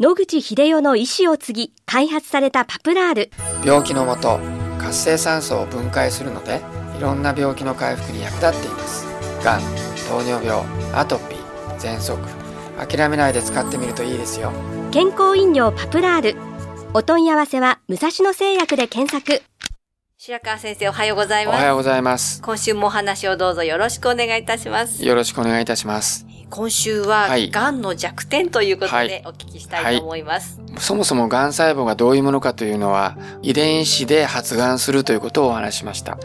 [0.00, 3.30] 野口英世の意思を継ぎ開発されたパプラール。
[3.64, 4.40] 病気のもと
[4.76, 6.62] 活性酸素を分解するので
[6.98, 9.06] いろんな病気の回復に役立っています。
[9.44, 9.60] がん
[10.08, 12.18] 糖尿病アトピー喘息。
[12.76, 14.52] 諦めないで使ってみるといいですよ。
[14.90, 16.36] 健康飲料パプラール。
[16.92, 19.44] お問い合わせは武蔵野製薬で検索。
[20.18, 26.24] 白川先生おはようございますおはようございます今週もお話をどうぞよろしくお願いいたしますよろしくお願いいたします
[26.54, 30.60] 今週は、はいがんの弱点ということはでお聞きしたいと思います。
[30.78, 36.16] そもそもがん細胞がどういうものかというのは遺伝子で発がんするということをお話ししました。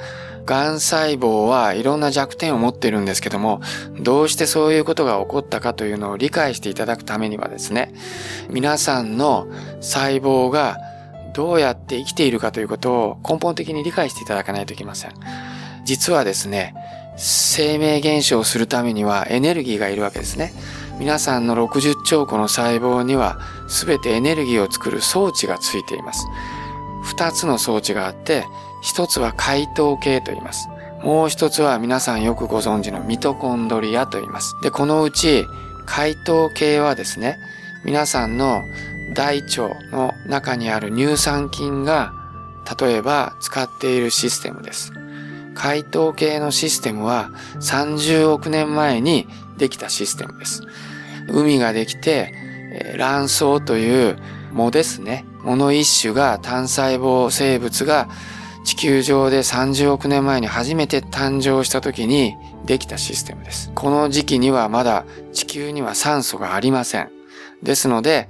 [0.45, 3.59] がん細胞はいろんな弱点を持っているんですけども、
[3.99, 7.91] どうしてそういうことが起こったかというのを理解していただくためにはですね、
[8.51, 9.47] 皆さんの
[9.81, 10.77] 細胞が
[11.33, 15.13] どうやって生きているかということを根本的に理解していただかないといけません。
[15.85, 16.75] 実はですね、
[17.19, 20.53] 生命現象をするためにはエネルギーがいるわけですね。
[20.99, 26.25] 皆さんの60兆個の細胞には全てエネルギーを作る装置がついています。
[27.03, 28.45] 二つの装置があって、
[28.81, 30.69] 一つは解糖系と言います。
[31.03, 34.55] もう一つは皆さんよくご存知のミトコンドリアと言います。
[34.61, 35.45] で、このうち
[35.85, 37.37] 解糖系はですね、
[37.85, 38.61] 皆さんの
[39.13, 42.13] 大腸の中にある乳酸菌が
[42.79, 44.93] 例えば使っているシステムです。
[45.59, 50.63] 解凍系のシステムは30億年前にできたシステムです。
[51.27, 52.33] 海ができて、
[52.97, 54.17] 卵巣という
[54.53, 55.25] 藻ですね。
[55.43, 58.07] 藻の一種が単細胞生物が
[58.63, 63.69] 地球上で30億年前に初めて誕生した時にできたシステムです。
[63.75, 67.11] この時期にはまだ地球には酸素がありません。
[67.61, 68.29] ですので、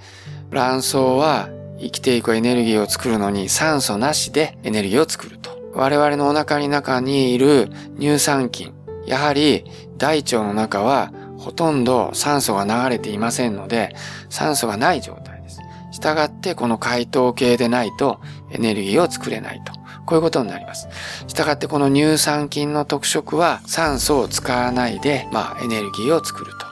[0.50, 5.39] 卵巣は生きていくエネルギーを作るのに酸素なしでエネルギーを作る。
[5.74, 8.74] 我々のお腹の中にいる乳酸菌、
[9.06, 9.66] やはり
[9.98, 13.96] 大腸の中はほとんど酸素が流れていませんので、
[14.30, 15.60] 酸素がない状態です。
[15.92, 18.20] したがってこの解凍系でないと
[18.52, 19.74] エネルギーを作れないと。
[20.06, 20.88] こういうことになります。
[21.28, 26.66] したがってこの乳酸菌の特色は酸素を使わないで、まあエネルギーを作ると。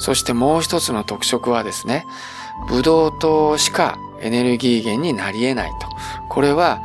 [0.00, 2.04] そしてもう一つの特色はですね、
[2.68, 5.86] ブドウ糖しかエネルギー源になり得ないと。
[6.28, 6.80] これは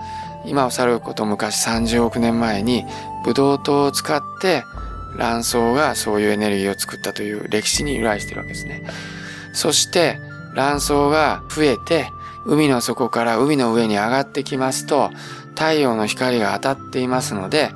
[0.47, 2.85] 今を去ること昔30億年前に
[3.23, 4.63] ブドウ糖を使って
[5.17, 8.83] 卵巣がそういうエネルギーを作ったという歴史に由来してるわけですね。
[9.53, 10.19] そして
[10.55, 12.09] 卵巣が増えて
[12.45, 15.09] 海の底から海の上に上がってきますと
[15.49, 17.71] 太陽の光が当たっていますので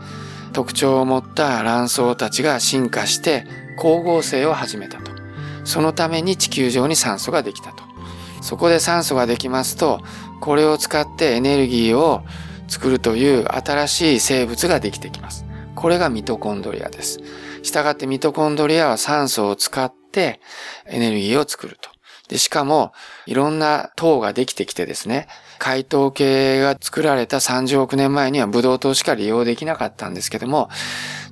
[0.53, 3.45] 特徴を持った卵巣たちが進化して
[3.77, 5.11] 光合成を始めたと。
[5.63, 7.83] そのために地球上に酸素ができたと。
[8.41, 10.01] そこで酸素ができますと、
[10.39, 12.23] これを使ってエネルギーを
[12.71, 15.45] 作るという新しい生物ができてきます。
[15.75, 17.19] これがミトコンドリアです。
[17.63, 20.39] したがってミトコンドリアは酸素を使って
[20.85, 21.89] エネルギーを作ると。
[22.29, 22.93] で、しかも、
[23.25, 25.27] いろんな糖ができてきてですね、
[25.59, 30.69] 解糖系が作られた30億年前にはブドウ糖しか利用できなかったんですけども、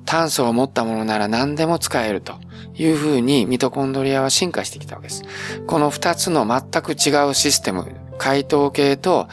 [0.06, 2.34] 炭素を持ったものなら何でも使えると
[2.76, 5.24] いうふうにミトコンドリアは進化してきたわけです。
[5.68, 9.28] この二つの全く違うシステム、解糖系と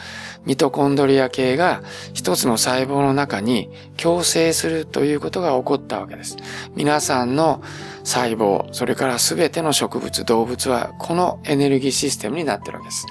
[0.45, 1.83] ミトコンドリア系が
[2.13, 6.37] 一つの細胞の中に共生するということが起こったわけです。
[6.75, 7.61] 皆さんの
[8.03, 13.05] 細胞、それから全ての植物、動物はこのエネルギーシステムになってるわけです。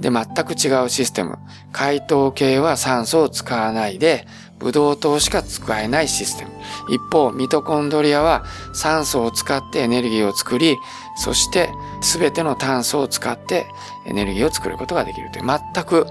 [0.00, 1.38] で、全く違うシステム。
[1.70, 4.26] 解糖系は酸素を使わないで、
[4.64, 6.50] ブドウ糖しか使えないシステム。
[6.88, 10.78] 一方、ミトコンドリアは酸素を使ってエネルギーを作り、
[11.16, 11.70] そして
[12.00, 13.66] 全ての炭素を使って
[14.06, 16.06] エネルギーを作ることができるという、全く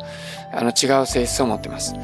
[0.54, 1.96] あの違う性質を持っています。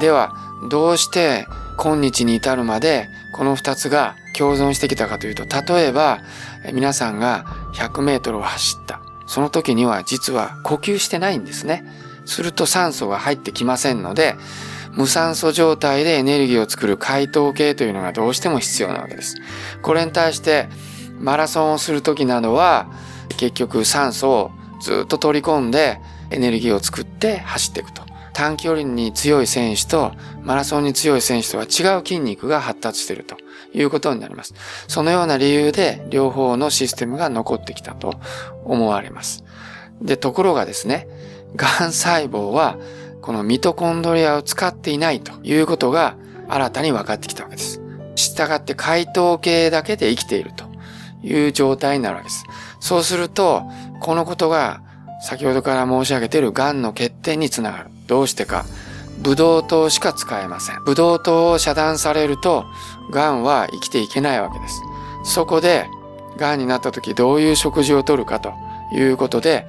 [0.00, 0.32] では、
[0.70, 1.44] どうして
[1.78, 6.20] 今日に至るまでこの二つが共存してきたかというと、例えば
[6.72, 9.02] 皆さんが100メートルを走った。
[9.26, 11.84] その時には実は呼吸してないんですね。
[12.24, 14.36] すると酸素が入ってきませんので、
[14.92, 19.36] 無酸素状態でエネルギーを作る解糖系というのがどうしても必要なわけです。
[19.82, 20.68] これに対して
[21.18, 22.90] マラソンをする時などは
[23.36, 28.02] 結局酸素をずっと取り込んでエネルギーを作って走っていくと。
[28.34, 30.12] 短距離に強い選手と
[30.42, 33.36] マラソンに強い選手とは違う筋肉が発達していると
[33.74, 34.54] いうことになります。
[34.88, 38.14] そのような理由で両方のシステムが残ってきたと
[38.64, 39.44] 思われます。
[40.00, 41.06] で、ところがですね、
[41.56, 42.78] がん細胞は
[43.22, 46.16] このミトコンドリアを使っていないということが
[46.48, 47.80] 新たに分かってきたわけです。
[48.16, 50.64] したがって解糖系だけで生きていると
[51.22, 52.44] いう状態になるわけです。
[52.80, 53.62] そうすると、
[54.00, 54.82] このことが
[55.22, 57.90] 先ほどから申し上げている癌の欠点につながる。
[58.08, 58.64] どうしてか。
[59.18, 60.82] ブドウ糖しか使えません。
[60.84, 62.64] ブドウ糖を遮断されると、
[63.12, 64.82] 癌は生きていけないわけです。
[65.24, 65.86] そこで、
[66.38, 68.52] 癌になった時どういう食事をとるかと
[68.92, 69.68] いうことで、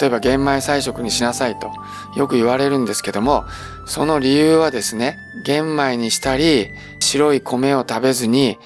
[0.00, 1.70] 例えば玄米菜食にしなさいと
[2.16, 3.44] よく言われるんですけども、
[3.86, 6.70] その理由はですね、玄米にしたり、
[7.00, 8.58] 白い米を食べずに、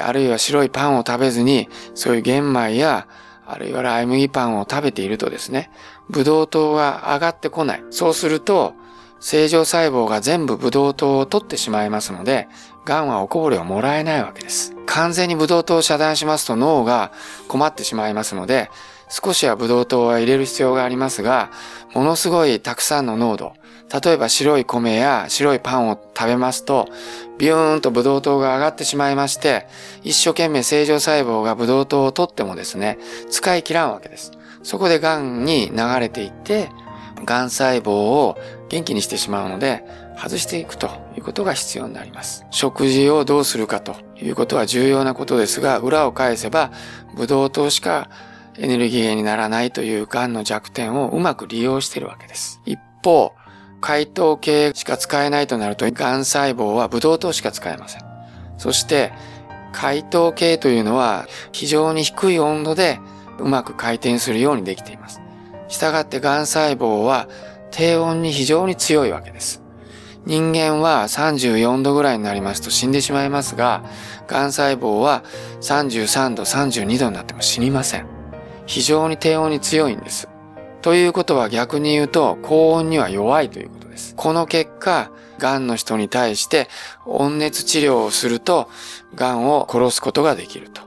[0.00, 3.06] あるいは白いパンを食べずに、そういう玄米や、
[3.46, 5.70] あるいはライ麦パンを食べているとですね、
[6.08, 7.84] ブドウ糖が上がってこない。
[7.90, 8.74] そうすると、
[9.20, 12.48] 正常細胞が全部ブドウ糖を取ってしまいますので、
[12.84, 14.74] 癌はおこぼれをもらえないわけです。
[14.86, 17.12] 完全にブドウ糖を遮断しますと脳が
[17.46, 18.70] 困ってしまいますので、
[19.12, 21.50] 少しはブドウ糖は入れる必要がありますが、
[21.92, 23.52] ものすごいたくさんの濃度、
[24.02, 26.88] 例えば白い米や白いパンを食べますと、
[27.36, 29.66] ビューンとブドウ糖が上がってしまいまして、
[30.02, 32.98] 一生懸命正常細胞がブドウ糖を取ってもですね、
[33.30, 34.32] 使い切らんわけです。
[34.62, 36.70] そこで癌に流れていって、
[37.26, 38.38] 癌細胞を
[38.70, 39.84] 元気にしてしまうので、
[40.16, 42.46] 外していくということが必要になります。
[42.50, 46.70] 食事をどうするかということは重要なことですが、裏を返せば、
[47.14, 48.08] ブドウ糖しか
[48.58, 52.60] エネルギー源にならないという癌の弱点をうまく利用しているわけです。
[52.66, 53.32] 一方、
[53.80, 58.02] 解糖系しか使えないとなると、癌細胞はブドウ糖しか使えません。
[58.58, 59.12] そして、
[59.72, 63.00] 解糖系というのは非常に低い温度で
[63.38, 65.20] うまく回転するようにできています。
[65.68, 67.28] したがって癌細胞は
[67.70, 69.62] 低温に非常に強いわけです。
[70.24, 73.82] 人間は34度ぐらいになりますと死んでしまいますが、
[74.28, 75.24] 癌細胞は
[75.60, 78.11] 33度、32度になっても死にません。
[78.66, 80.28] 非常に低温に強いんです。
[80.82, 84.14] ということは逆に言うと高温には弱いということです。
[84.16, 86.68] この結果、癌の人に対して
[87.06, 88.68] 温熱治療をすると
[89.14, 90.82] 癌を殺すことができると。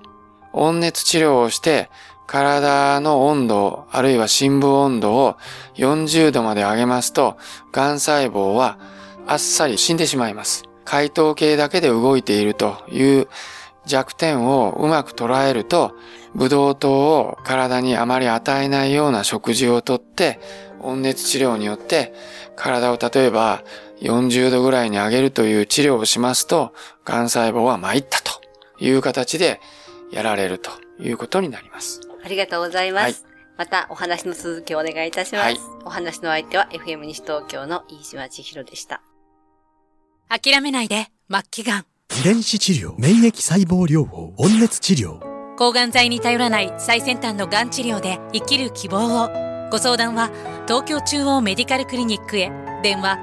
[0.54, 1.90] 温熱治療をして
[2.28, 5.38] 体の温度、あるいは深部温度を
[5.76, 7.38] 40度まで上げますと、
[7.72, 8.80] 癌細胞は
[9.28, 10.64] あっさり死んでしまいます。
[10.86, 13.28] 解糖系だけで動いているという
[13.86, 15.94] 弱点をうまく捉えると、
[16.36, 20.40] ブドウ糖を体にあまり与えないような食事をとって、
[20.82, 22.14] 温熱治療によって
[22.56, 23.64] 体を例えば
[24.02, 26.74] 40度ぐらいに上げるという治療をしますと、
[27.06, 28.42] 癌細胞は参ったと
[28.80, 29.62] いう形で
[30.12, 32.02] やられるということになります。
[32.24, 33.24] ありがとうございます。
[33.24, 35.44] はい、またお話の続きをお願いいたします。
[35.44, 39.02] はい、お話の相手は FM 西東京の飯島千尋でした。
[40.28, 41.86] 諦めないで、末期がん。
[42.20, 45.35] 遺伝子治療、免疫細胞療法、温熱治療。
[45.58, 49.30] 抗がん剤に頼らない最先端のがん治療で生きる希望を。
[49.72, 50.30] ご相談は
[50.68, 52.52] 東京中央メディカルクリニックへ。
[52.84, 53.18] 電話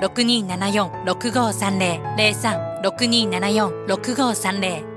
[0.00, 2.16] 03-6274-6530。
[2.82, 4.89] 03-6274-6530。